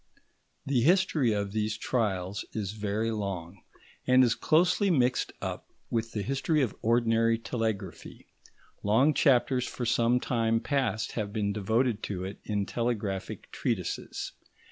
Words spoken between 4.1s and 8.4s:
is closely mixed up with the history of ordinary telegraphy;